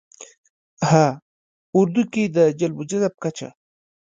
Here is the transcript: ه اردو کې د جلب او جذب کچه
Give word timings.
ه 0.89 1.05
اردو 1.77 2.01
کې 2.13 2.23
د 2.35 2.37
جلب 2.59 2.77
او 2.79 2.83
جذب 2.89 3.13
کچه 3.23 3.49